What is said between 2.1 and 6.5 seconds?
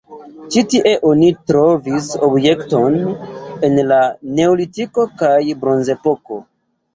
objektojn el la neolitiko kaj bronzepoko.